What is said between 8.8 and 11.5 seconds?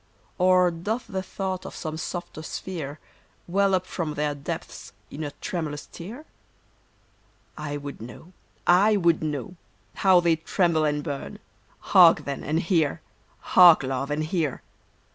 would know! How they tremble and burn!